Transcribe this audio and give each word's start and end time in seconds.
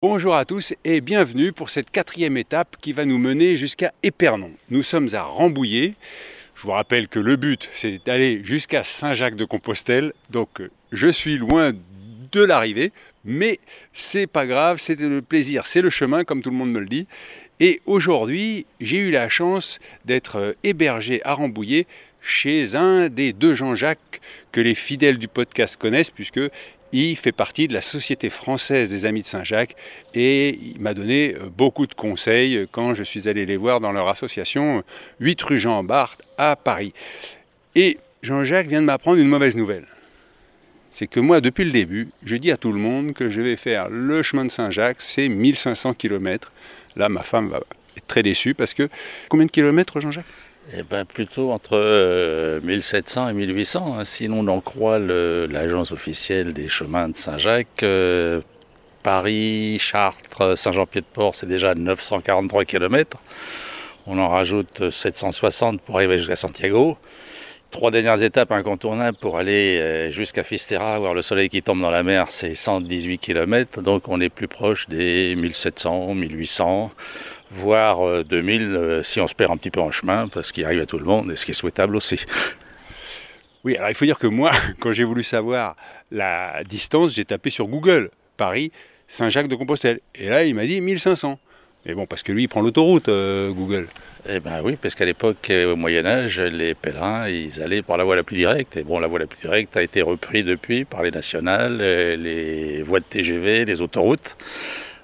Bonjour 0.00 0.36
à 0.36 0.44
tous 0.44 0.74
et 0.84 1.00
bienvenue 1.00 1.52
pour 1.52 1.70
cette 1.70 1.90
quatrième 1.90 2.36
étape 2.36 2.76
qui 2.80 2.92
va 2.92 3.04
nous 3.04 3.18
mener 3.18 3.56
jusqu'à 3.56 3.92
Épernon. 4.04 4.52
Nous 4.70 4.84
sommes 4.84 5.08
à 5.12 5.22
Rambouillet. 5.22 5.94
Je 6.54 6.62
vous 6.62 6.70
rappelle 6.70 7.08
que 7.08 7.18
le 7.18 7.34
but 7.34 7.68
c'est 7.74 8.06
d'aller 8.06 8.40
jusqu'à 8.44 8.84
Saint-Jacques-de-Compostelle. 8.84 10.12
Donc 10.30 10.62
je 10.92 11.08
suis 11.08 11.36
loin 11.36 11.72
de 12.30 12.44
l'arrivée, 12.44 12.92
mais 13.24 13.58
c'est 13.92 14.28
pas 14.28 14.46
grave, 14.46 14.78
c'est 14.78 15.00
le 15.00 15.20
plaisir, 15.20 15.66
c'est 15.66 15.82
le 15.82 15.90
chemin 15.90 16.22
comme 16.22 16.42
tout 16.42 16.50
le 16.50 16.56
monde 16.56 16.70
me 16.70 16.78
le 16.78 16.86
dit. 16.86 17.08
Et 17.58 17.80
aujourd'hui, 17.84 18.66
j'ai 18.80 18.98
eu 18.98 19.10
la 19.10 19.28
chance 19.28 19.80
d'être 20.04 20.54
hébergé 20.62 21.20
à 21.24 21.34
Rambouillet 21.34 21.88
chez 22.22 22.76
un 22.76 23.08
des 23.08 23.32
deux 23.32 23.56
Jean-Jacques 23.56 24.20
que 24.52 24.60
les 24.60 24.74
fidèles 24.74 25.18
du 25.18 25.26
podcast 25.26 25.76
connaissent, 25.76 26.10
puisque 26.10 26.40
il 26.92 27.16
fait 27.16 27.32
partie 27.32 27.68
de 27.68 27.74
la 27.74 27.82
Société 27.82 28.30
française 28.30 28.90
des 28.90 29.06
Amis 29.06 29.22
de 29.22 29.26
Saint-Jacques 29.26 29.76
et 30.14 30.50
il 30.50 30.80
m'a 30.80 30.94
donné 30.94 31.34
euh, 31.34 31.48
beaucoup 31.54 31.86
de 31.86 31.94
conseils 31.94 32.66
quand 32.70 32.94
je 32.94 33.02
suis 33.02 33.28
allé 33.28 33.46
les 33.46 33.56
voir 33.56 33.80
dans 33.80 33.92
leur 33.92 34.08
association 34.08 34.82
8 35.20 35.42
rue 35.42 35.58
Jean 35.58 35.84
Barthes 35.84 36.22
à 36.38 36.56
Paris. 36.56 36.92
Et 37.74 37.98
Jean-Jacques 38.22 38.68
vient 38.68 38.80
de 38.80 38.86
m'apprendre 38.86 39.18
une 39.18 39.28
mauvaise 39.28 39.56
nouvelle. 39.56 39.86
C'est 40.90 41.06
que 41.06 41.20
moi, 41.20 41.40
depuis 41.40 41.64
le 41.64 41.70
début, 41.70 42.08
je 42.24 42.36
dis 42.36 42.50
à 42.50 42.56
tout 42.56 42.72
le 42.72 42.80
monde 42.80 43.12
que 43.12 43.30
je 43.30 43.40
vais 43.40 43.56
faire 43.56 43.88
le 43.88 44.22
chemin 44.22 44.44
de 44.44 44.50
Saint-Jacques, 44.50 45.00
c'est 45.00 45.28
1500 45.28 45.94
km. 45.94 46.50
Là, 46.96 47.08
ma 47.08 47.22
femme 47.22 47.48
va 47.48 47.60
être 47.96 48.06
très 48.06 48.22
déçue 48.22 48.54
parce 48.54 48.74
que... 48.74 48.88
Combien 49.28 49.46
de 49.46 49.50
kilomètres, 49.50 50.00
Jean-Jacques? 50.00 50.24
Eh 50.76 50.82
ben, 50.82 51.06
plutôt 51.06 51.50
entre 51.50 52.60
1700 52.62 53.26
euh, 53.26 53.30
et 53.30 53.32
1800, 53.32 53.96
hein. 53.98 54.04
sinon 54.04 54.40
on 54.42 54.48
en 54.48 54.60
croit 54.60 54.98
l'agence 54.98 55.92
officielle 55.92 56.52
des 56.52 56.68
chemins 56.68 57.08
de 57.08 57.16
Saint-Jacques. 57.16 57.82
Euh, 57.82 58.40
Paris, 59.02 59.78
Chartres, 59.80 60.58
Saint-Jean-Pied-de-Port, 60.58 61.34
c'est 61.34 61.46
déjà 61.46 61.74
943 61.74 62.66
km. 62.66 63.16
On 64.06 64.18
en 64.18 64.28
rajoute 64.28 64.90
760 64.90 65.80
pour 65.80 65.96
arriver 65.96 66.18
jusqu'à 66.18 66.36
Santiago. 66.36 66.98
Trois 67.70 67.90
dernières 67.90 68.22
étapes 68.22 68.50
incontournables 68.52 69.18
pour 69.18 69.36
aller 69.36 69.78
euh, 69.78 70.10
jusqu'à 70.10 70.42
Fisterra, 70.42 70.98
voir 70.98 71.12
le 71.12 71.20
soleil 71.20 71.50
qui 71.50 71.62
tombe 71.62 71.80
dans 71.80 71.90
la 71.90 72.02
mer, 72.02 72.26
c'est 72.30 72.54
118 72.54 73.18
km. 73.18 73.82
Donc 73.82 74.08
on 74.08 74.20
est 74.20 74.30
plus 74.30 74.48
proche 74.48 74.88
des 74.88 75.34
1700, 75.36 76.14
1800 76.14 76.90
voire 77.50 78.24
2000 78.24 78.62
euh, 78.62 78.76
euh, 78.76 79.02
si 79.02 79.20
on 79.20 79.26
se 79.26 79.34
perd 79.34 79.52
un 79.52 79.56
petit 79.56 79.70
peu 79.70 79.80
en 79.80 79.90
chemin, 79.90 80.28
parce 80.28 80.52
qu'il 80.52 80.64
arrive 80.64 80.80
à 80.80 80.86
tout 80.86 80.98
le 80.98 81.04
monde, 81.04 81.30
et 81.30 81.36
ce 81.36 81.44
qui 81.44 81.52
est 81.52 81.54
souhaitable 81.54 81.96
aussi. 81.96 82.24
Oui, 83.64 83.76
alors 83.76 83.90
il 83.90 83.94
faut 83.94 84.04
dire 84.04 84.18
que 84.18 84.26
moi, 84.26 84.50
quand 84.80 84.92
j'ai 84.92 85.04
voulu 85.04 85.22
savoir 85.22 85.76
la 86.10 86.62
distance, 86.64 87.14
j'ai 87.14 87.24
tapé 87.24 87.50
sur 87.50 87.66
Google 87.66 88.10
Paris, 88.36 88.72
Saint-Jacques-de-Compostelle. 89.06 90.00
Et 90.14 90.28
là, 90.28 90.44
il 90.44 90.54
m'a 90.54 90.66
dit 90.66 90.80
1500. 90.80 91.38
Mais 91.86 91.94
bon, 91.94 92.06
parce 92.06 92.22
que 92.22 92.32
lui, 92.32 92.42
il 92.42 92.48
prend 92.48 92.60
l'autoroute, 92.60 93.08
euh, 93.08 93.50
Google. 93.50 93.86
Eh 94.28 94.40
bien 94.40 94.60
oui, 94.62 94.76
parce 94.76 94.94
qu'à 94.94 95.04
l'époque, 95.04 95.50
au 95.50 95.76
Moyen-Âge, 95.76 96.40
les 96.40 96.74
pèlerins, 96.74 97.28
ils 97.28 97.62
allaient 97.62 97.82
par 97.82 97.96
la 97.96 98.04
voie 98.04 98.16
la 98.16 98.24
plus 98.24 98.36
directe. 98.36 98.76
Et 98.76 98.82
bon, 98.82 98.98
la 98.98 99.06
voie 99.06 99.20
la 99.20 99.26
plus 99.26 99.40
directe 99.40 99.76
a 99.76 99.82
été 99.82 100.02
reprise 100.02 100.44
depuis 100.44 100.84
par 100.84 101.02
les 101.02 101.10
nationales, 101.10 101.78
les 101.78 102.82
voies 102.82 103.00
de 103.00 103.04
TGV, 103.04 103.64
les 103.64 103.80
autoroutes. 103.80 104.36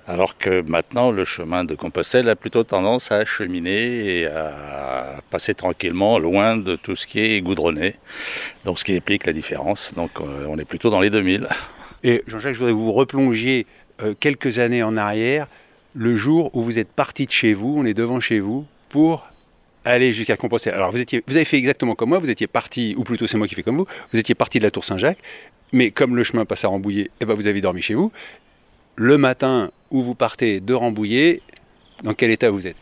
Alors 0.06 0.36
que 0.36 0.60
maintenant, 0.60 1.10
le 1.10 1.24
chemin 1.24 1.64
de 1.64 1.74
Compostelle 1.74 2.28
a 2.28 2.36
plutôt 2.36 2.62
tendance 2.62 3.10
à 3.10 3.24
cheminer 3.24 4.18
et 4.18 4.26
à 4.26 5.20
passer 5.30 5.54
tranquillement 5.54 6.18
loin 6.18 6.58
de 6.58 6.76
tout 6.76 6.94
ce 6.94 7.06
qui 7.06 7.20
est 7.20 7.40
goudronné. 7.40 7.94
Donc, 8.66 8.78
ce 8.78 8.84
qui 8.84 8.92
explique 8.92 9.24
la 9.24 9.32
différence. 9.32 9.94
Donc, 9.94 10.10
euh, 10.20 10.44
on 10.46 10.58
est 10.58 10.66
plutôt 10.66 10.90
dans 10.90 11.00
les 11.00 11.08
2000. 11.08 11.48
Et 12.02 12.22
Jean-Jacques, 12.26 12.54
je 12.54 12.58
voudrais 12.58 12.74
vous 12.74 12.92
replonger 12.92 13.66
euh, 14.02 14.14
quelques 14.18 14.58
années 14.58 14.82
en 14.82 14.96
arrière, 14.98 15.46
le 15.94 16.14
jour 16.16 16.50
où 16.54 16.62
vous 16.62 16.78
êtes 16.78 16.90
parti 16.90 17.24
de 17.24 17.30
chez 17.30 17.54
vous, 17.54 17.74
on 17.78 17.86
est 17.86 17.94
devant 17.94 18.20
chez 18.20 18.40
vous, 18.40 18.66
pour 18.90 19.26
aller 19.86 20.12
jusqu'à 20.12 20.36
Compostelle. 20.36 20.74
Alors, 20.74 20.90
vous, 20.90 21.00
étiez, 21.00 21.22
vous 21.26 21.36
avez 21.36 21.46
fait 21.46 21.56
exactement 21.56 21.94
comme 21.94 22.10
moi, 22.10 22.18
vous 22.18 22.28
étiez 22.28 22.46
parti, 22.46 22.94
ou 22.98 23.04
plutôt 23.04 23.26
c'est 23.26 23.38
moi 23.38 23.48
qui 23.48 23.54
fais 23.54 23.62
comme 23.62 23.78
vous, 23.78 23.86
vous 24.12 24.18
étiez 24.18 24.34
parti 24.34 24.58
de 24.58 24.64
la 24.64 24.70
Tour 24.70 24.84
Saint-Jacques, 24.84 25.20
mais 25.72 25.90
comme 25.90 26.14
le 26.14 26.24
chemin 26.24 26.44
passe 26.44 26.64
à 26.64 26.68
Rambouillet, 26.68 27.10
eh 27.20 27.24
ben 27.24 27.34
vous 27.34 27.46
avez 27.46 27.60
dormi 27.60 27.82
chez 27.82 27.94
vous. 27.94 28.12
Le 28.96 29.18
matin, 29.18 29.72
où 29.90 30.02
vous 30.02 30.14
partez 30.14 30.60
de 30.60 30.72
Rambouillet, 30.72 31.40
dans 32.04 32.14
quel 32.14 32.30
état 32.30 32.48
vous 32.50 32.68
êtes? 32.68 32.76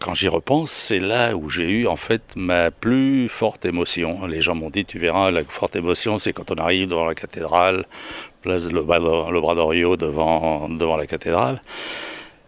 Quand 0.00 0.14
j'y 0.14 0.26
repense, 0.26 0.72
c'est 0.72 0.98
là 0.98 1.36
où 1.36 1.48
j'ai 1.48 1.70
eu 1.70 1.86
en 1.86 1.94
fait 1.94 2.22
ma 2.34 2.72
plus 2.72 3.28
forte 3.28 3.64
émotion. 3.64 4.26
Les 4.26 4.42
gens 4.42 4.56
m'ont 4.56 4.68
dit, 4.68 4.84
tu 4.84 4.98
verras, 4.98 5.30
la 5.30 5.44
forte 5.44 5.76
émotion, 5.76 6.18
c'est 6.18 6.32
quand 6.32 6.50
on 6.50 6.56
arrive 6.56 6.88
devant 6.88 7.04
la 7.04 7.14
cathédrale, 7.14 7.86
place 8.40 8.64
de 8.64 8.70
l'Obradorio 8.70 9.96
devant, 9.96 10.68
devant 10.68 10.96
la 10.96 11.06
cathédrale. 11.06 11.62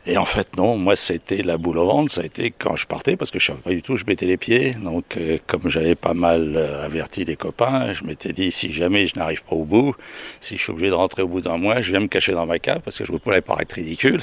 Et 0.07 0.19
en 0.19 0.27
fait, 0.27 0.55
non, 0.59 0.77
moi, 0.77 0.97
c'était 0.97 1.43
la 1.43 1.57
boule 1.57 1.79
au 1.79 1.87
ventre, 1.87 2.13
ça 2.13 2.21
a 2.21 2.25
été 2.25 2.51
quand 2.51 2.77
je 2.77 2.87
partais, 2.87 3.17
parce 3.17 3.31
que 3.31 3.39
je 3.39 3.53
ne 3.53 3.57
savais 3.57 3.63
pas 3.63 3.71
du 3.71 3.81
tout, 3.81 3.97
je 3.97 4.05
mettais 4.07 4.27
les 4.27 4.37
pieds. 4.37 4.75
Donc, 4.75 5.17
euh, 5.17 5.39
comme 5.47 5.71
j'avais 5.71 5.95
pas 5.95 6.13
mal 6.13 6.57
euh, 6.57 6.85
averti 6.85 7.25
les 7.25 7.37
copains, 7.37 7.95
je 7.95 8.05
m'étais 8.05 8.35
dit, 8.35 8.53
si 8.53 8.71
jamais 8.71 9.07
je 9.07 9.19
n'arrive 9.19 9.43
pas 9.45 9.57
au 9.57 9.65
bout, 9.65 9.95
si 10.43 10.59
je 10.59 10.63
suis 10.63 10.73
obligé 10.73 10.91
de 10.91 10.95
rentrer 10.95 11.23
au 11.23 11.29
bout 11.29 11.41
d'un 11.41 11.57
mois, 11.57 11.81
je 11.81 11.91
viens 11.91 12.01
me 12.01 12.09
cacher 12.09 12.33
dans 12.33 12.45
ma 12.45 12.59
cave, 12.59 12.81
parce 12.85 12.99
que 12.99 13.07
je 13.07 13.13
ne 13.13 13.19
voulais 13.19 13.41
pas 13.41 13.55
paraître 13.55 13.77
ridicule. 13.77 14.23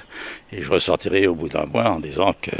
Et 0.51 0.61
je 0.61 0.71
ressortirai 0.71 1.25
au 1.25 1.33
bout 1.33 1.49
d'un 1.49 1.65
mois 1.65 1.89
en 1.89 1.99
disant 1.99 2.35
que, 2.39 2.51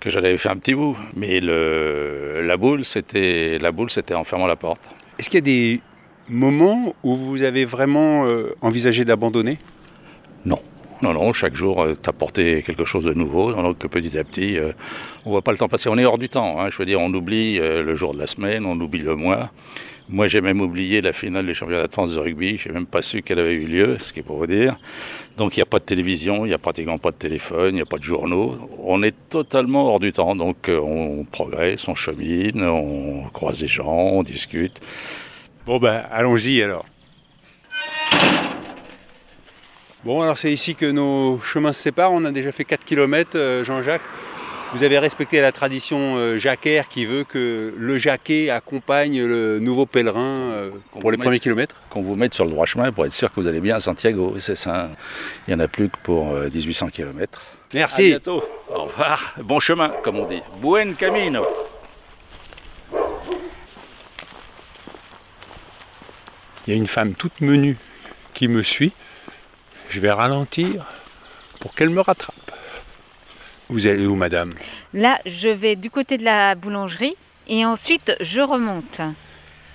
que 0.00 0.08
j'avais 0.08 0.38
fait 0.38 0.48
un 0.48 0.56
petit 0.56 0.74
bout. 0.74 0.96
Mais 1.14 1.40
la 1.40 2.56
boule, 2.56 2.86
c'était 2.86 3.58
la 3.58 3.70
boule, 3.70 3.90
c'était 3.90 4.14
en 4.14 4.24
fermant 4.24 4.46
la 4.46 4.56
porte. 4.56 4.82
Est-ce 5.18 5.28
qu'il 5.28 5.38
y 5.38 5.38
a 5.38 5.40
des 5.42 5.80
moments 6.28 6.94
où 7.02 7.16
vous 7.16 7.42
avez 7.42 7.64
vraiment 7.64 8.26
euh, 8.26 8.54
envisagé 8.60 9.04
d'abandonner? 9.04 9.58
Non. 11.02 11.12
Non, 11.12 11.32
chaque 11.32 11.54
jour, 11.54 11.82
euh, 11.82 11.94
t'apporter 11.94 12.62
quelque 12.62 12.84
chose 12.84 13.04
de 13.04 13.12
nouveau. 13.12 13.52
Donc 13.52 13.78
petit 13.78 14.18
à 14.18 14.24
petit, 14.24 14.58
euh, 14.58 14.72
on 15.24 15.30
voit 15.30 15.42
pas 15.42 15.52
le 15.52 15.58
temps 15.58 15.68
passer. 15.68 15.88
On 15.88 15.98
est 15.98 16.04
hors 16.04 16.18
du 16.18 16.28
temps. 16.28 16.60
Hein. 16.60 16.70
Je 16.70 16.78
veux 16.78 16.86
dire, 16.86 17.00
on 17.00 17.12
oublie 17.12 17.58
euh, 17.60 17.82
le 17.82 17.94
jour 17.94 18.14
de 18.14 18.18
la 18.18 18.26
semaine, 18.26 18.64
on 18.64 18.80
oublie 18.80 19.00
le 19.00 19.14
mois. 19.14 19.50
Moi, 20.08 20.28
j'ai 20.28 20.40
même 20.40 20.60
oublié 20.60 21.00
la 21.00 21.12
finale 21.12 21.46
des 21.46 21.54
championnats 21.54 21.88
de 21.88 21.92
France 21.92 22.14
de 22.14 22.20
rugby. 22.20 22.56
J'ai 22.56 22.70
même 22.70 22.86
pas 22.86 23.02
su 23.02 23.22
qu'elle 23.22 23.40
avait 23.40 23.54
eu 23.54 23.66
lieu, 23.66 23.96
ce 23.98 24.12
qui 24.12 24.20
est 24.20 24.22
pour 24.22 24.38
vous 24.38 24.46
dire. 24.46 24.78
Donc, 25.36 25.56
il 25.56 25.58
n'y 25.58 25.64
a 25.64 25.66
pas 25.66 25.80
de 25.80 25.84
télévision, 25.84 26.46
il 26.46 26.48
n'y 26.48 26.54
a 26.54 26.58
pratiquement 26.58 26.96
pas 26.96 27.10
de 27.10 27.16
téléphone, 27.16 27.70
il 27.70 27.74
n'y 27.74 27.80
a 27.80 27.86
pas 27.86 27.98
de 27.98 28.04
journaux. 28.04 28.54
On 28.78 29.02
est 29.02 29.14
totalement 29.28 29.88
hors 29.88 29.98
du 29.98 30.12
temps. 30.12 30.36
Donc, 30.36 30.70
on 30.70 31.24
progresse, 31.24 31.88
on 31.88 31.96
chemine, 31.96 32.62
on 32.62 33.24
croise 33.32 33.58
des 33.58 33.66
gens, 33.66 33.84
on 33.88 34.22
discute. 34.22 34.80
Bon, 35.66 35.78
ben, 35.78 36.04
allons-y 36.12 36.62
alors. 36.62 36.86
Bon, 40.06 40.22
alors 40.22 40.38
c'est 40.38 40.52
ici 40.52 40.76
que 40.76 40.86
nos 40.86 41.40
chemins 41.40 41.72
se 41.72 41.82
séparent. 41.82 42.12
On 42.12 42.24
a 42.24 42.30
déjà 42.30 42.52
fait 42.52 42.62
4 42.62 42.84
km, 42.84 43.30
euh, 43.34 43.64
Jean-Jacques. 43.64 44.04
Vous 44.72 44.84
avez 44.84 45.00
respecté 45.00 45.40
la 45.40 45.50
tradition 45.50 46.14
euh, 46.14 46.38
jacquaire 46.38 46.86
qui 46.86 47.04
veut 47.04 47.24
que 47.24 47.74
le 47.76 47.98
jacquet 47.98 48.48
accompagne 48.50 49.20
le 49.24 49.58
nouveau 49.58 49.84
pèlerin 49.84 50.20
euh, 50.20 50.70
pour 51.00 51.10
les 51.10 51.18
premiers 51.18 51.40
kilomètres 51.40 51.74
Qu'on 51.90 52.02
vous 52.02 52.14
mette 52.14 52.34
sur 52.34 52.44
le 52.44 52.52
droit 52.52 52.66
chemin 52.66 52.92
pour 52.92 53.04
être 53.04 53.12
sûr 53.12 53.30
que 53.30 53.40
vous 53.40 53.48
allez 53.48 53.58
bien 53.58 53.74
à 53.74 53.80
Santiago. 53.80 54.36
C'est 54.38 54.54
ça. 54.54 54.90
Il 55.48 55.54
n'y 55.56 55.60
en 55.60 55.64
a 55.64 55.66
plus 55.66 55.88
que 55.88 55.96
pour 56.04 56.34
1800 56.34 56.86
km. 56.90 57.42
Merci. 57.74 58.02
À 58.02 58.08
bientôt. 58.10 58.44
Au 58.72 58.84
revoir. 58.84 59.34
Bon 59.42 59.58
chemin, 59.58 59.88
comme 60.04 60.20
on 60.20 60.26
dit. 60.26 60.42
Buen 60.60 60.94
camino. 60.94 61.44
Il 66.64 66.70
y 66.70 66.72
a 66.74 66.76
une 66.76 66.86
femme 66.86 67.12
toute 67.16 67.40
menue 67.40 67.76
qui 68.34 68.46
me 68.46 68.62
suit 68.62 68.92
je 69.88 70.00
vais 70.00 70.10
ralentir 70.10 70.84
pour 71.60 71.74
qu'elle 71.74 71.90
me 71.90 72.00
rattrape. 72.00 72.34
Vous 73.68 73.86
allez 73.86 74.06
où, 74.06 74.14
madame? 74.14 74.52
Là, 74.94 75.18
je 75.26 75.48
vais 75.48 75.74
du 75.76 75.90
côté 75.90 76.18
de 76.18 76.24
la 76.24 76.54
boulangerie 76.54 77.16
et 77.48 77.64
ensuite 77.64 78.16
je 78.20 78.40
remonte. 78.40 79.00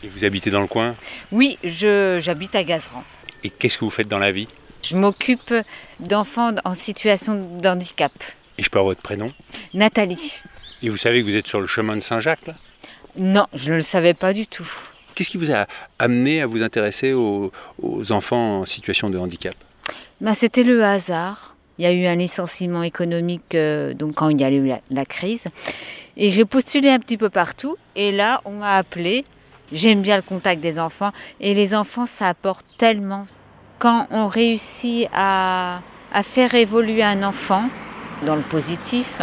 Et 0.04 0.08
vous 0.08 0.26
habitez 0.26 0.50
dans 0.50 0.62
le 0.62 0.68
coin? 0.68 0.96
Oui, 1.32 1.58
j'habite 1.64 2.56
à 2.56 2.64
Gazeran. 2.64 3.04
Et 3.44 3.50
qu'est-ce 3.50 3.78
que 3.78 3.86
vous 3.86 3.92
faites 3.92 4.08
dans 4.08 4.20
la 4.20 4.32
vie? 4.32 4.48
Je 4.84 4.96
m'occupe 4.96 5.54
d'enfants 6.00 6.52
en 6.66 6.74
situation 6.74 7.36
de 7.36 7.68
handicap. 7.68 8.12
Et 8.58 8.64
je 8.64 8.70
peux 8.70 8.80
avoir 8.80 8.92
votre 8.92 9.02
prénom? 9.02 9.32
Nathalie. 9.74 10.42
Et 10.82 10.90
vous 10.90 10.98
savez 10.98 11.22
que 11.22 11.26
vous 11.26 11.36
êtes 11.36 11.48
sur 11.48 11.62
le 11.62 11.68
chemin 11.68 11.96
de 11.96 12.02
Saint-Jacques, 12.02 12.48
là? 12.48 12.56
Non, 13.18 13.46
je 13.54 13.72
ne 13.72 13.78
le 13.78 13.84
savais 13.84 14.14
pas 14.14 14.34
du 14.34 14.48
tout. 14.48 14.68
Qu'est-ce 15.14 15.30
qui 15.30 15.38
vous 15.38 15.52
a 15.52 15.68
amené 16.00 16.42
à 16.42 16.48
vous 16.48 16.64
intéresser 16.64 17.14
aux 17.14 17.52
enfants 18.12 18.62
en 18.62 18.66
situation 18.66 19.10
de 19.10 19.18
handicap? 19.18 19.54
Bah, 20.20 20.34
C'était 20.34 20.64
le 20.64 20.84
hasard. 20.84 21.56
Il 21.78 21.86
y 21.86 21.88
a 21.88 21.94
eu 21.94 22.06
un 22.06 22.16
licenciement 22.16 22.84
économique 22.84 23.56
euh, 23.56 23.94
donc 23.94 24.16
quand 24.16 24.30
il 24.30 24.40
y 24.40 24.44
a 24.44 24.52
eu 24.52 24.72
la, 24.92 25.06
crise. 25.06 25.48
Et 26.18 26.30
j'ai 26.30 26.46
postulé 26.46 26.90
un 26.90 27.00
petit 27.00 27.18
peu 27.18 27.30
partout. 27.30 27.76
Et 27.96 28.12
là, 28.12 28.42
on 28.46 28.52
m'a 28.52 28.76
appelé. 28.76 29.26
J'aime 29.72 30.02
bien 30.02 30.18
le 30.18 30.22
contact 30.22 30.62
des 30.62 30.80
enfants. 30.80 31.12
Et 31.40 31.54
les 31.54 31.74
enfants, 31.74 32.06
ça 32.06 32.28
apporte 32.28 32.66
tellement. 32.78 33.26
Quand 33.80 34.08
on 34.12 34.28
réussit 34.28 35.08
à, 35.14 35.82
à 36.14 36.24
faire 36.24 36.54
évoluer 36.54 37.04
un 37.04 37.24
enfant 37.24 37.70
dans 38.26 38.36
le 38.36 38.44
positif, 38.44 39.22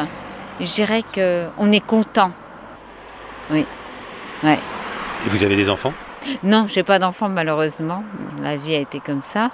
je 0.60 0.66
dirais 0.66 1.02
qu'on 1.14 1.70
est 1.70 1.86
content. 1.86 2.32
Oui. 3.50 3.64
Ouais. 4.42 4.58
Et 5.26 5.28
vous 5.28 5.42
avez 5.42 5.56
des 5.56 5.68
enfants? 5.68 5.92
Non, 6.42 6.66
j'ai 6.68 6.82
pas 6.82 6.98
d'enfants 6.98 7.28
malheureusement. 7.28 8.04
La 8.42 8.56
vie 8.56 8.74
a 8.74 8.80
été 8.80 9.00
comme 9.00 9.22
ça. 9.22 9.50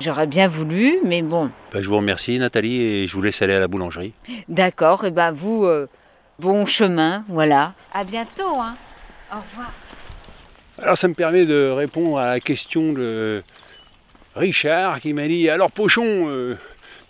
J'aurais 0.00 0.26
bien 0.26 0.46
voulu, 0.46 0.98
mais 1.04 1.22
bon. 1.22 1.50
Bah, 1.72 1.80
je 1.80 1.88
vous 1.88 1.96
remercie 1.96 2.38
Nathalie 2.38 2.82
et 2.82 3.06
je 3.06 3.14
vous 3.14 3.22
laisse 3.22 3.40
aller 3.40 3.54
à 3.54 3.60
la 3.60 3.68
boulangerie. 3.68 4.12
D'accord, 4.48 5.04
et 5.04 5.10
ben 5.10 5.32
vous, 5.32 5.64
euh, 5.64 5.88
bon 6.38 6.66
chemin, 6.66 7.24
voilà. 7.28 7.74
À 7.92 8.04
bientôt, 8.04 8.60
hein. 8.60 8.76
Au 9.32 9.36
revoir. 9.36 9.72
Alors 10.78 10.98
ça 10.98 11.08
me 11.08 11.14
permet 11.14 11.46
de 11.46 11.70
répondre 11.70 12.18
à 12.18 12.32
la 12.32 12.40
question 12.40 12.92
de 12.92 13.42
Richard 14.34 15.00
qui 15.00 15.14
m'a 15.14 15.26
dit 15.26 15.48
Alors 15.48 15.72
Pochon, 15.72 16.04
euh, 16.28 16.58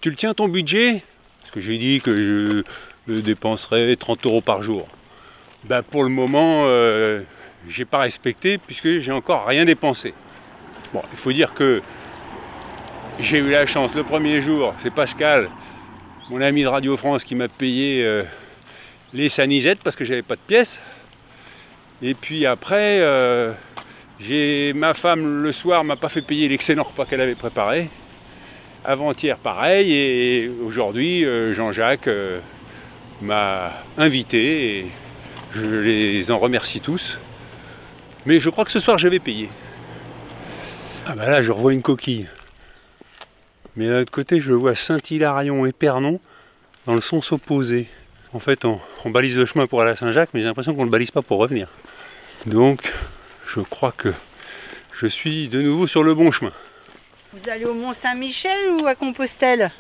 tu 0.01 0.11
le 0.11 0.17
tiens 0.17 0.35
ton 0.35 0.49
budget? 0.49 1.03
Parce 1.41 1.51
que 1.51 1.61
j'ai 1.61 1.77
dit 1.77 2.01
que 2.01 2.65
je 3.09 3.15
dépenserais 3.15 3.97
30 3.97 4.27
euros 4.27 4.41
par 4.41 4.63
jour. 4.63 4.87
Ben, 5.65 5.83
pour 5.83 6.05
le 6.05 6.11
moment, 6.11 6.63
euh, 6.67 7.23
j'ai 7.69 7.85
pas 7.85 7.99
respecté 7.99 8.59
puisque 8.59 9.01
j'ai 9.01 9.13
encore 9.13 9.47
rien 9.47 9.65
dépensé. 9.65 10.15
Bon, 10.93 11.03
il 11.11 11.19
faut 11.19 11.33
dire 11.33 11.53
que 11.53 11.83
j'ai 13.19 13.39
eu 13.39 13.51
la 13.51 13.67
chance 13.67 13.95
le 13.95 14.05
premier 14.05 14.43
jour, 14.43 14.75
c'est 14.79 14.93
Pascal, 14.93 15.49
mon 16.31 16.41
ami 16.41 16.63
de 16.63 16.69
Radio 16.69 16.97
France, 16.97 17.25
qui 17.25 17.35
m'a 17.35 17.49
payé 17.49 18.05
euh, 18.05 18.25
les 19.15 19.29
sanisettes 19.29 19.83
parce 19.83 19.97
que 19.97 20.05
j'avais 20.05 20.23
pas 20.23 20.37
de 20.37 20.41
pièces. 20.47 20.81
Et 22.03 22.15
puis 22.15 22.45
après, 22.45 23.01
euh, 23.01 23.53
j'ai 24.21 24.73
ma 24.75 24.93
femme 24.93 25.43
le 25.43 25.53
soir 25.53 25.83
m'a 25.83 25.97
pas 25.97 26.09
fait 26.09 26.21
payer 26.21 26.49
l'excellent 26.49 26.83
repas 26.83 27.07
qu'elle 27.07 27.23
avait 27.23 27.35
préparé. 27.35 27.89
Avant-hier 28.85 29.39
pareil 29.39 29.93
et 29.93 30.51
aujourd'hui 30.63 31.25
euh, 31.25 31.55
Jean-Jacques 31.55 32.11
m'a 33.23 33.73
invité 33.97 34.79
et 34.79 34.87
je 35.55 35.65
les 35.65 36.31
en 36.31 36.39
remercie 36.39 36.81
tous. 36.81 37.19
Mais 38.27 38.41
je 38.41 38.51
crois 38.51 38.65
que 38.65 38.73
ce 38.73 38.81
soir 38.81 38.99
je 38.99 39.09
vais 39.09 39.21
payer. 39.21 39.49
Ah 41.07 41.15
bah 41.17 41.31
là 41.31 41.41
je 41.41 41.51
revois 41.51 41.73
une 41.73 41.83
coquille. 41.83 42.27
Mais 43.77 43.87
d'un 43.89 44.01
autre 44.01 44.13
côté 44.13 44.41
je 44.41 44.53
vois 44.53 44.75
Saint-Hilarion 44.75 45.67
et 45.67 45.73
Pernon 45.73 46.21
dans 46.87 46.95
le 46.95 47.01
sens 47.01 47.33
opposé. 47.33 47.89
En 48.33 48.41
fait 48.41 48.65
on, 48.65 48.81
on 49.05 49.11
balise 49.11 49.37
le 49.37 49.47
chemin 49.47 49.67
pour 49.67 49.83
aller 49.83 49.93
à 49.93 49.97
Saint-Jacques 49.97 50.31
mais 50.35 50.41
j'ai 50.41 50.47
l'impression 50.47 50.75
qu'on 50.75 50.81
ne 50.83 50.87
le 50.87 50.91
balise 50.91 51.11
pas 51.11 51.23
pour 51.23 51.39
revenir. 51.39 51.69
Donc 52.47 52.93
je 53.47 53.61
crois 53.61 53.93
que 53.93 54.13
je 54.93 55.07
suis 55.07 55.49
de 55.49 55.61
nouveau 55.61 55.87
sur 55.87 56.03
le 56.03 56.15
bon 56.15 56.31
chemin. 56.31 56.53
Vous 57.33 57.49
allez 57.51 57.65
au 57.67 57.75
Mont 57.75 57.93
Saint-Michel 57.93 58.71
ou 58.81 58.87
à 58.87 58.95
Compostelle? 58.95 59.71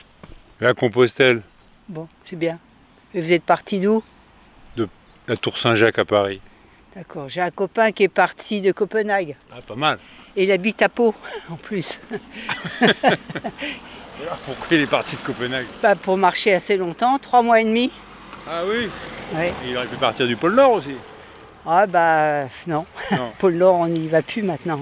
À 0.60 0.74
Compostelle, 0.74 1.42
Bon, 1.88 2.08
c'est 2.24 2.36
bien. 2.36 2.58
Et 3.14 3.20
vous 3.20 3.32
êtes 3.32 3.44
parti 3.44 3.78
d'où? 3.80 4.02
La 5.28 5.36
Tour 5.36 5.58
Saint-Jacques 5.58 5.98
à 5.98 6.04
Paris. 6.04 6.40
D'accord. 6.96 7.28
J'ai 7.28 7.42
un 7.42 7.50
copain 7.50 7.92
qui 7.92 8.04
est 8.04 8.08
parti 8.08 8.62
de 8.62 8.72
Copenhague. 8.72 9.36
Ah 9.52 9.60
pas 9.60 9.74
mal. 9.74 9.98
Et 10.34 10.44
il 10.44 10.50
habite 10.50 10.80
à 10.80 10.88
Pau, 10.88 11.14
en 11.50 11.56
plus. 11.56 12.00
Pourquoi 14.46 14.66
il 14.70 14.80
est 14.80 14.86
parti 14.86 15.16
de 15.16 15.20
Copenhague? 15.20 15.66
Pas 15.82 15.94
pour 15.94 16.16
marcher 16.16 16.54
assez 16.54 16.78
longtemps, 16.78 17.18
trois 17.18 17.42
mois 17.42 17.60
et 17.60 17.64
demi. 17.64 17.92
Ah 18.48 18.62
oui? 18.66 18.88
Ouais. 19.34 19.52
Il 19.66 19.76
aurait 19.76 19.86
pu 19.88 19.96
partir 19.96 20.26
du 20.26 20.36
pôle 20.36 20.54
Nord 20.54 20.72
aussi. 20.72 20.94
Ah 21.66 21.86
bah 21.86 22.44
non. 22.66 22.86
Non. 23.12 23.30
Pôle 23.38 23.56
Nord, 23.56 23.74
on 23.74 23.88
n'y 23.88 24.08
va 24.08 24.22
plus 24.22 24.42
maintenant. 24.42 24.80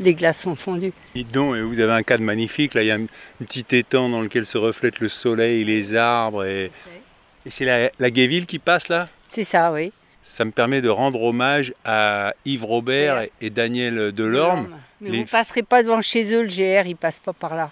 Les 0.00 0.14
glaces 0.14 0.40
sont 0.40 0.56
fondues. 0.56 0.92
Dites 1.14 1.30
donc, 1.30 1.56
vous 1.56 1.80
avez 1.80 1.92
un 1.92 2.02
cadre 2.02 2.24
magnifique. 2.24 2.74
Là, 2.74 2.82
il 2.82 2.88
y 2.88 2.90
a 2.90 2.96
un 2.96 3.06
petit 3.38 3.64
étang 3.74 4.10
dans 4.10 4.20
lequel 4.20 4.44
se 4.44 4.58
reflètent 4.58 5.00
le 5.00 5.08
soleil, 5.08 5.64
les 5.64 5.94
arbres. 5.94 6.44
Et, 6.44 6.70
et 7.46 7.50
c'est 7.50 7.64
la, 7.64 7.88
la 7.98 8.10
Guéville 8.10 8.44
qui 8.44 8.58
passe 8.58 8.88
là? 8.88 9.08
C'est 9.28 9.44
ça, 9.44 9.72
oui. 9.72 9.92
Ça 10.26 10.44
me 10.44 10.50
permet 10.50 10.80
de 10.80 10.88
rendre 10.88 11.22
hommage 11.22 11.72
à 11.84 12.34
Yves 12.46 12.64
Robert 12.64 13.20
et, 13.20 13.32
et 13.42 13.50
Daniel 13.50 14.10
Delorme. 14.12 14.68
Mais 15.00 15.10
Les- 15.10 15.18
vous 15.18 15.24
ne 15.24 15.28
passerez 15.28 15.62
pas 15.62 15.82
devant 15.82 16.00
chez 16.00 16.32
eux, 16.34 16.42
le 16.42 16.48
GR, 16.48 16.86
il 16.88 16.96
passe 16.96 17.18
pas 17.20 17.32
par 17.34 17.54
là. 17.54 17.70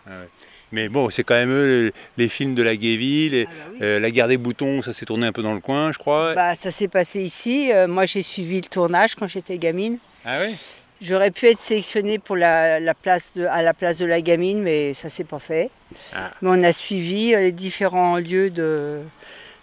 Mais 0.71 0.89
bon, 0.89 1.11
c'est 1.11 1.23
quand 1.23 1.35
même 1.35 1.51
eux, 1.51 1.93
les 2.17 2.29
films 2.29 2.55
de 2.55 2.63
la 2.63 2.77
Guéville. 2.77 3.35
et, 3.35 3.47
Ah 3.49 3.53
bah 3.53 3.65
oui. 3.73 3.79
euh, 3.83 4.01
la 4.01 4.11
guerre 4.11 4.29
des 4.29 4.39
boutons, 4.39 4.81
ça 4.83 4.93
s'est 4.93 5.05
tourné 5.07 5.27
un 5.27 5.33
peu 5.33 5.43
dans 5.43 5.53
le 5.55 5.61
coin, 5.61 5.93
je 5.93 5.99
crois. 5.99 6.35
Bah, 6.35 6.55
ça 6.55 6.71
s'est 6.71 6.89
passé 6.89 7.23
ici. 7.23 7.71
Euh, 7.73 7.87
moi, 7.89 8.05
j'ai 8.07 8.23
suivi 8.23 8.57
le 8.57 8.67
tournage 8.69 9.15
quand 9.15 9.27
j'étais 9.27 9.59
gamine. 9.59 9.99
Ah 10.25 10.39
oui 10.47 10.55
J'aurais 11.03 11.31
pu 11.33 11.47
être 11.47 11.59
sélectionnée 11.59 12.19
pour 12.21 12.37
la, 12.37 12.79
la 12.81 12.95
place 12.95 13.33
de, 13.35 13.45
à 13.45 13.61
la 13.63 13.75
place 13.75 13.99
de 13.99 14.07
la 14.07 14.21
gamine, 14.21 14.63
mais 14.63 14.95
ça 14.95 15.09
s'est 15.09 15.25
pas 15.25 15.41
fait. 15.41 15.69
Ah. 16.15 16.31
Mais 16.43 16.49
on 16.53 16.63
a 16.63 16.73
suivi 16.73 17.35
euh, 17.35 17.41
les 17.41 17.53
différents 17.53 18.19
lieux 18.19 18.51
de, 18.51 19.01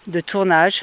de 0.06 0.20
tournage. 0.20 0.82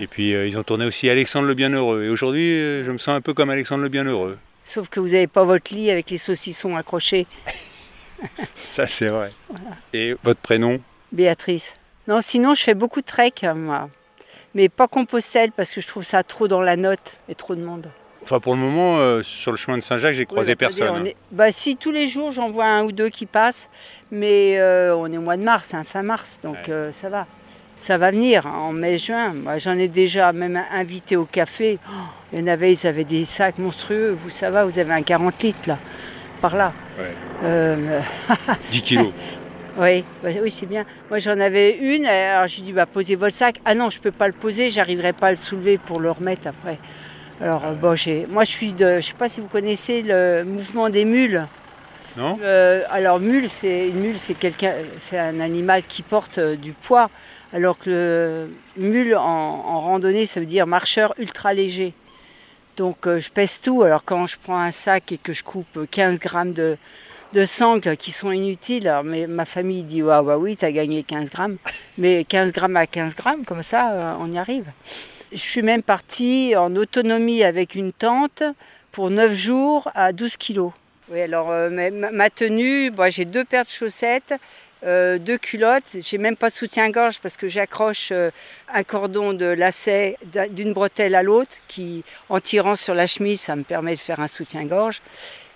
Et 0.00 0.06
puis 0.06 0.34
euh, 0.34 0.46
ils 0.46 0.58
ont 0.58 0.62
tourné 0.62 0.84
aussi 0.84 1.08
Alexandre 1.10 1.46
le 1.46 1.54
Bienheureux. 1.54 2.04
Et 2.04 2.08
aujourd'hui, 2.08 2.52
euh, 2.52 2.84
je 2.84 2.90
me 2.92 2.98
sens 2.98 3.16
un 3.16 3.20
peu 3.20 3.34
comme 3.34 3.50
Alexandre 3.50 3.82
le 3.82 3.88
Bienheureux. 3.88 4.38
Sauf 4.64 4.88
que 4.88 5.00
vous 5.00 5.08
n'avez 5.08 5.26
pas 5.26 5.44
votre 5.44 5.74
lit 5.74 5.90
avec 5.90 6.10
les 6.10 6.18
saucissons 6.18 6.76
accrochés. 6.76 7.26
Ça, 8.54 8.86
c'est 8.86 9.08
vrai. 9.08 9.32
Et 9.92 10.14
votre 10.22 10.40
prénom? 10.40 10.78
Béatrice. 11.12 11.76
Non, 12.06 12.20
sinon, 12.20 12.54
je 12.54 12.62
fais 12.62 12.74
beaucoup 12.74 13.00
de 13.00 13.06
trek, 13.06 13.32
hein, 13.42 13.54
moi. 13.54 13.88
Mais 14.54 14.68
pas 14.68 14.88
Compostelle, 14.88 15.52
parce 15.52 15.72
que 15.72 15.80
je 15.80 15.86
trouve 15.86 16.04
ça 16.04 16.22
trop 16.22 16.48
dans 16.48 16.60
la 16.60 16.76
note 16.76 17.18
et 17.28 17.34
trop 17.34 17.54
de 17.54 17.62
monde. 17.62 17.88
Enfin, 18.22 18.40
pour 18.40 18.54
le 18.54 18.60
moment, 18.60 18.98
euh, 18.98 19.22
sur 19.22 19.50
le 19.52 19.56
chemin 19.56 19.78
de 19.78 19.82
Saint-Jacques, 19.82 20.14
j'ai 20.16 20.26
croisé 20.26 20.52
Oui, 20.52 20.56
personne. 20.56 20.88
on 20.90 21.04
est- 21.04 21.16
Bah 21.32 21.50
si, 21.52 21.76
tous 21.76 21.92
les 21.92 22.06
jours, 22.06 22.30
j'en 22.32 22.50
vois 22.50 22.66
un 22.66 22.82
ou 22.84 22.92
deux 22.92 23.08
qui 23.08 23.26
passent. 23.26 23.70
Mais 24.10 24.58
euh, 24.58 24.94
on 24.94 25.10
est 25.12 25.16
au 25.16 25.20
mois 25.22 25.36
de 25.36 25.42
mars, 25.42 25.72
hein, 25.72 25.84
fin 25.84 26.02
mars, 26.02 26.40
donc 26.42 26.56
Ouais. 26.66 26.70
euh, 26.72 26.92
ça 26.92 27.08
va. 27.08 27.26
Ça 27.80 27.96
va 27.96 28.10
venir 28.10 28.46
hein, 28.46 28.58
en 28.58 28.72
mai-juin. 28.74 29.32
Moi, 29.32 29.56
j'en 29.56 29.72
ai 29.78 29.88
déjà 29.88 30.34
même 30.34 30.62
invité 30.70 31.16
au 31.16 31.24
café. 31.24 31.78
Oh, 31.88 31.92
il 32.30 32.40
y 32.40 32.42
en 32.42 32.46
avait, 32.46 32.72
ils 32.72 32.86
avaient 32.86 33.04
des 33.04 33.24
sacs 33.24 33.56
monstrueux. 33.56 34.10
Vous 34.10 34.28
savez, 34.28 34.62
vous 34.66 34.78
avez 34.78 34.92
un 34.92 35.00
40 35.00 35.42
litres 35.42 35.66
là, 35.66 35.78
par 36.42 36.56
là. 36.56 36.74
Ouais. 36.98 37.06
Euh, 37.42 38.00
10 38.70 38.82
kilos. 38.82 39.12
oui, 39.78 40.04
bah, 40.22 40.28
oui, 40.42 40.50
c'est 40.50 40.66
bien. 40.66 40.84
Moi, 41.08 41.20
j'en 41.20 41.40
avais 41.40 41.78
une. 41.78 42.04
Alors, 42.04 42.48
j'ai 42.48 42.60
dit, 42.60 42.72
bah, 42.74 42.84
posez 42.84 43.14
votre 43.14 43.34
sac. 43.34 43.58
Ah 43.64 43.74
non, 43.74 43.88
je 43.88 43.98
peux 43.98 44.12
pas 44.12 44.26
le 44.26 44.34
poser. 44.34 44.68
J'arriverai 44.68 45.14
pas 45.14 45.28
à 45.28 45.30
le 45.30 45.38
soulever 45.38 45.78
pour 45.78 46.00
le 46.00 46.10
remettre 46.10 46.48
après. 46.48 46.76
Alors, 47.40 47.64
euh, 47.64 47.72
bon, 47.72 47.94
j'ai, 47.94 48.26
moi, 48.28 48.44
je 48.44 48.50
suis 48.50 48.74
de, 48.74 48.96
je 48.96 49.06
sais 49.06 49.14
pas 49.14 49.30
si 49.30 49.40
vous 49.40 49.48
connaissez 49.48 50.02
le 50.02 50.44
mouvement 50.44 50.90
des 50.90 51.06
mules. 51.06 51.46
Euh, 52.18 52.82
alors, 52.90 53.20
mule, 53.20 53.48
c'est 53.48 53.88
une 53.88 54.00
mule, 54.00 54.18
c'est 54.18 54.34
quelqu'un, 54.34 54.74
c'est 54.98 55.18
un 55.18 55.40
animal 55.40 55.84
qui 55.84 56.02
porte 56.02 56.38
euh, 56.38 56.56
du 56.56 56.72
poids. 56.72 57.10
Alors 57.52 57.78
que 57.78 58.48
le 58.76 58.82
mule 58.82 59.16
en, 59.16 59.80
randonnée, 59.80 60.26
ça 60.26 60.40
veut 60.40 60.46
dire 60.46 60.66
marcheur 60.66 61.14
ultra 61.18 61.52
léger. 61.52 61.94
Donc, 62.76 63.06
euh, 63.06 63.18
je 63.18 63.30
pèse 63.30 63.60
tout. 63.60 63.82
Alors, 63.82 64.04
quand 64.04 64.26
je 64.26 64.36
prends 64.42 64.60
un 64.60 64.70
sac 64.70 65.12
et 65.12 65.18
que 65.18 65.32
je 65.32 65.42
coupe 65.42 65.86
15 65.90 66.18
grammes 66.18 66.52
de, 66.52 66.76
de 67.32 67.94
qui 67.94 68.12
sont 68.12 68.30
inutiles, 68.30 68.88
alors, 68.88 69.04
ma 69.04 69.44
famille 69.44 69.82
dit 69.82 70.02
Ah, 70.08 70.22
bah 70.22 70.38
oui, 70.38 70.56
tu 70.56 70.64
as 70.64 70.72
gagné 70.72 71.02
15 71.02 71.30
grammes. 71.30 71.56
Mais 71.98 72.24
15 72.24 72.52
grammes 72.52 72.76
à 72.76 72.86
15 72.86 73.14
grammes, 73.14 73.44
comme 73.44 73.62
ça, 73.62 74.16
on 74.20 74.30
y 74.32 74.38
arrive. 74.38 74.66
Je 75.32 75.38
suis 75.38 75.62
même 75.62 75.82
partie 75.82 76.54
en 76.56 76.74
autonomie 76.74 77.44
avec 77.44 77.76
une 77.76 77.92
tente 77.92 78.42
pour 78.90 79.10
9 79.10 79.32
jours 79.32 79.88
à 79.94 80.12
12 80.12 80.36
kilos. 80.36 80.72
Oui, 81.10 81.20
alors 81.20 81.50
euh, 81.50 81.70
ma, 82.12 82.30
tenue, 82.30 82.90
moi, 82.92 83.08
j'ai 83.10 83.24
deux 83.24 83.44
paires 83.44 83.64
de 83.64 83.70
chaussettes, 83.70 84.34
euh, 84.84 85.18
deux 85.18 85.38
culottes. 85.38 85.82
J'ai 85.98 86.18
même 86.18 86.36
pas 86.36 86.50
de 86.50 86.54
soutien-gorge 86.54 87.18
parce 87.18 87.36
que 87.36 87.48
j'accroche 87.48 88.10
euh, 88.12 88.30
un 88.72 88.84
cordon 88.84 89.32
de 89.32 89.46
lacet 89.46 90.16
d'un- 90.32 90.46
d'une 90.46 90.72
bretelle 90.72 91.16
à 91.16 91.22
l'autre 91.24 91.56
qui, 91.66 92.04
en 92.28 92.38
tirant 92.38 92.76
sur 92.76 92.94
la 92.94 93.08
chemise, 93.08 93.40
ça 93.40 93.56
me 93.56 93.64
permet 93.64 93.94
de 93.94 94.00
faire 94.00 94.20
un 94.20 94.28
soutien-gorge. 94.28 95.02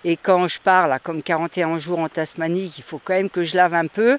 Et 0.03 0.17
quand 0.17 0.45
je 0.47 0.59
pars, 0.59 0.87
là, 0.89 0.99
comme 0.99 1.23
41 1.23 1.77
jours 1.77 1.99
en 1.99 2.09
Tasmanie, 2.09 2.73
il 2.77 2.83
faut 2.83 2.99
quand 3.03 3.13
même 3.13 3.29
que 3.29 3.43
je 3.45 3.55
lave 3.55 3.73
un 3.73 3.87
peu. 3.87 4.17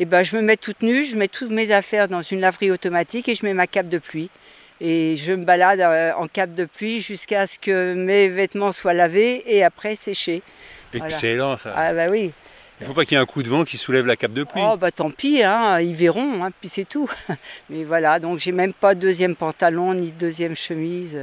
Et 0.00 0.06
ben, 0.06 0.24
je 0.24 0.34
me 0.34 0.42
mets 0.42 0.56
toute 0.56 0.82
nue, 0.82 1.04
je 1.04 1.16
mets 1.16 1.28
toutes 1.28 1.52
mes 1.52 1.70
affaires 1.70 2.08
dans 2.08 2.20
une 2.20 2.40
laverie 2.40 2.72
automatique 2.72 3.28
et 3.28 3.36
je 3.36 3.46
mets 3.46 3.54
ma 3.54 3.68
cape 3.68 3.88
de 3.88 3.98
pluie. 3.98 4.28
Et 4.86 5.16
je 5.16 5.32
me 5.32 5.44
balade 5.46 5.80
euh, 5.80 6.12
en 6.18 6.26
cape 6.26 6.54
de 6.54 6.66
pluie 6.66 7.00
jusqu'à 7.00 7.46
ce 7.46 7.58
que 7.58 7.94
mes 7.94 8.28
vêtements 8.28 8.70
soient 8.70 8.92
lavés 8.92 9.42
et 9.46 9.64
après 9.64 9.94
séchés. 9.96 10.42
Voilà. 10.92 11.06
Excellent 11.06 11.56
ça. 11.56 11.72
Ah 11.74 11.94
bah 11.94 12.08
oui. 12.10 12.32
Il 12.80 12.86
faut 12.86 12.92
pas 12.92 13.04
qu'il 13.06 13.16
y 13.16 13.18
ait 13.18 13.22
un 13.22 13.24
coup 13.24 13.42
de 13.42 13.48
vent 13.48 13.64
qui 13.64 13.78
soulève 13.78 14.04
la 14.04 14.16
cape 14.16 14.32
de 14.34 14.44
pluie. 14.44 14.60
Oh 14.62 14.76
bah 14.76 14.90
tant 14.90 15.08
pis, 15.10 15.42
hein, 15.42 15.80
ils 15.80 15.94
verront, 15.94 16.44
hein, 16.44 16.50
puis 16.60 16.68
c'est 16.68 16.84
tout. 16.86 17.08
Mais 17.70 17.84
voilà, 17.84 18.18
donc 18.18 18.38
j'ai 18.40 18.52
même 18.52 18.74
pas 18.74 18.94
de 18.94 19.00
deuxième 19.00 19.36
pantalon 19.36 19.94
ni 19.94 20.12
de 20.12 20.18
deuxième 20.18 20.54
chemise. 20.54 21.18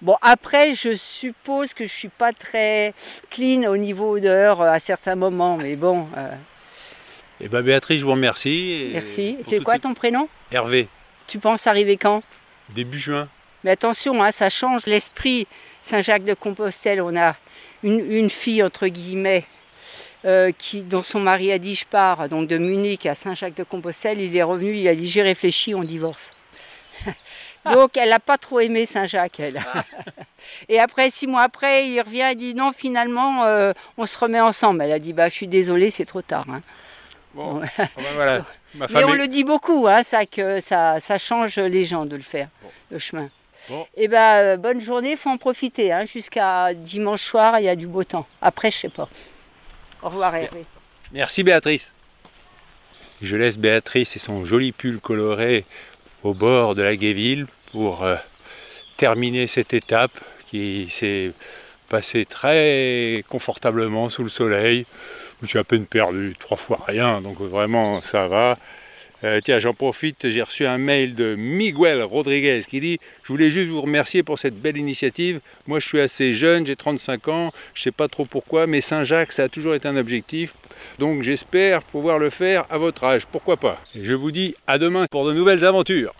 Bon 0.00 0.16
après, 0.22 0.74
je 0.74 0.94
suppose 0.94 1.74
que 1.74 1.84
je 1.86 1.90
suis 1.92 2.08
pas 2.10 2.32
très 2.32 2.92
clean 3.30 3.64
au 3.64 3.78
niveau 3.78 4.20
d'heure 4.20 4.60
à 4.62 4.78
certains 4.78 5.14
moments, 5.16 5.56
mais 5.56 5.74
bon, 5.74 6.06
euh, 6.16 6.28
Et 7.40 7.48
ben 7.48 7.62
Béatrice, 7.62 7.98
je 8.00 8.04
vous 8.04 8.12
remercie. 8.12 8.90
merci. 8.92 9.38
C'est 9.42 9.60
quoi 9.60 9.74
ces- 9.74 9.80
ton 9.80 9.94
prénom? 9.94 10.28
Hervé, 10.52 10.88
Tu 11.26 11.38
penses 11.40 11.66
arriver 11.66 11.96
quand? 11.96 12.22
Début 12.72 12.98
juin. 12.98 13.28
Mais 13.64 13.72
attention, 13.72 14.22
hein, 14.22 14.32
ça 14.32 14.50
change 14.50 14.86
l'esprit. 14.86 15.46
Saint-Jacques 15.82 16.24
de 16.24 16.34
Compostelle, 16.34 17.00
on 17.00 17.16
a 17.16 17.36
une, 17.82 18.10
une 18.10 18.30
fille, 18.30 18.62
entre 18.62 18.88
guillemets, 18.88 19.44
euh, 20.24 20.50
qui, 20.56 20.82
dont 20.82 21.02
son 21.02 21.20
mari 21.20 21.52
a 21.52 21.58
dit 21.58 21.74
je 21.74 21.86
pars, 21.86 22.28
donc 22.28 22.48
de 22.48 22.58
Munich 22.58 23.06
à 23.06 23.14
Saint-Jacques 23.14 23.54
de 23.54 23.62
Compostelle. 23.62 24.20
Il 24.20 24.36
est 24.36 24.42
revenu, 24.42 24.74
il 24.74 24.88
a 24.88 24.94
dit 24.94 25.06
j'ai 25.06 25.22
réfléchi, 25.22 25.74
on 25.74 25.84
divorce. 25.84 26.32
Donc 27.64 27.96
elle 27.96 28.10
n'a 28.10 28.20
pas 28.20 28.38
trop 28.38 28.60
aimé 28.60 28.86
Saint-Jacques, 28.86 29.40
elle. 29.40 29.60
et 30.68 30.78
après, 30.78 31.10
six 31.10 31.26
mois 31.26 31.42
après, 31.42 31.88
il 31.88 32.00
revient 32.00 32.28
et 32.30 32.34
dit 32.36 32.54
non, 32.54 32.70
finalement, 32.72 33.44
euh, 33.44 33.72
on 33.98 34.06
se 34.06 34.16
remet 34.16 34.40
ensemble. 34.40 34.82
Elle 34.82 34.92
a 34.92 34.98
dit 34.98 35.12
bah, 35.12 35.28
je 35.28 35.34
suis 35.34 35.48
désolée, 35.48 35.90
c'est 35.90 36.04
trop 36.04 36.22
tard. 36.22 36.46
Hein. 36.48 36.62
Bon, 37.34 37.60
ah 37.78 37.88
ben 37.96 38.04
voilà. 38.14 38.44
Ma 38.76 38.86
Mais 38.92 39.04
on 39.04 39.12
le 39.12 39.28
dit 39.28 39.44
beaucoup, 39.44 39.86
hein, 39.88 40.02
ça, 40.02 40.26
que 40.26 40.60
ça, 40.60 41.00
ça 41.00 41.18
change 41.18 41.58
les 41.58 41.84
gens 41.84 42.06
de 42.06 42.16
le 42.16 42.22
faire, 42.22 42.48
le 42.90 42.98
chemin. 42.98 43.30
Et 43.70 43.74
eh 43.96 44.08
ben, 44.08 44.36
euh, 44.36 44.56
bonne 44.56 44.80
journée, 44.80 45.12
il 45.12 45.16
faut 45.16 45.30
en 45.30 45.38
profiter. 45.38 45.92
Hein, 45.92 46.04
Jusqu'à 46.04 46.72
dimanche 46.74 47.22
soir, 47.22 47.58
il 47.58 47.64
y 47.64 47.68
a 47.68 47.74
du 47.74 47.86
beau 47.86 48.04
temps. 48.04 48.26
Après, 48.40 48.70
je 48.70 48.76
sais 48.76 48.88
pas. 48.88 49.08
Au 50.02 50.08
revoir, 50.08 50.34
Hervé. 50.36 50.64
Merci, 51.12 51.42
Béatrice. 51.42 51.92
Je 53.22 53.34
laisse 53.34 53.58
Béatrice 53.58 54.14
et 54.14 54.18
son 54.18 54.44
joli 54.44 54.72
pull 54.72 55.00
coloré 55.00 55.64
au 56.22 56.34
bord 56.34 56.74
de 56.74 56.82
la 56.82 56.96
Guéville 56.96 57.46
pour 57.72 58.04
euh, 58.04 58.16
terminer 58.96 59.46
cette 59.46 59.74
étape 59.74 60.12
qui 60.48 60.88
s'est 60.90 61.32
passée 61.88 62.24
très 62.24 63.24
confortablement 63.28 64.08
sous 64.08 64.22
le 64.22 64.28
soleil. 64.28 64.86
Je 65.38 65.44
me 65.44 65.48
suis 65.48 65.58
à 65.58 65.64
peine 65.64 65.86
perdu, 65.86 66.34
trois 66.38 66.56
fois 66.56 66.80
rien, 66.86 67.20
donc 67.20 67.40
vraiment 67.40 68.00
ça 68.00 68.26
va. 68.26 68.58
Euh, 69.24 69.40
tiens, 69.42 69.58
j'en 69.58 69.74
profite, 69.74 70.28
j'ai 70.28 70.42
reçu 70.42 70.66
un 70.66 70.78
mail 70.78 71.14
de 71.14 71.34
Miguel 71.36 72.02
Rodriguez 72.02 72.60
qui 72.68 72.80
dit 72.80 72.98
Je 73.22 73.28
voulais 73.32 73.50
juste 73.50 73.70
vous 73.70 73.80
remercier 73.80 74.22
pour 74.22 74.38
cette 74.38 74.58
belle 74.60 74.76
initiative. 74.76 75.40
Moi, 75.66 75.80
je 75.80 75.86
suis 75.86 76.00
assez 76.00 76.34
jeune, 76.34 76.66
j'ai 76.66 76.76
35 76.76 77.28
ans, 77.28 77.52
je 77.74 77.80
ne 77.80 77.82
sais 77.84 77.92
pas 77.92 78.08
trop 78.08 78.24
pourquoi, 78.24 78.66
mais 78.66 78.80
Saint-Jacques, 78.80 79.32
ça 79.32 79.44
a 79.44 79.48
toujours 79.48 79.74
été 79.74 79.88
un 79.88 79.96
objectif. 79.96 80.54
Donc, 80.98 81.22
j'espère 81.22 81.82
pouvoir 81.82 82.18
le 82.18 82.30
faire 82.30 82.64
à 82.70 82.78
votre 82.78 83.04
âge. 83.04 83.26
Pourquoi 83.26 83.56
pas? 83.56 83.82
Et 83.94 84.04
je 84.04 84.12
vous 84.12 84.30
dis 84.30 84.54
à 84.66 84.78
demain 84.78 85.06
pour 85.10 85.26
de 85.26 85.32
nouvelles 85.32 85.64
aventures. 85.64 86.14